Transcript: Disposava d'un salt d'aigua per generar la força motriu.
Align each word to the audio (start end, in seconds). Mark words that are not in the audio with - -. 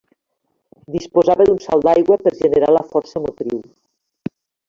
Disposava 0.93 1.45
d'un 1.49 1.59
salt 1.65 1.85
d'aigua 1.89 2.17
per 2.23 2.33
generar 2.39 2.71
la 2.77 2.83
força 2.95 3.23
motriu. 3.27 3.63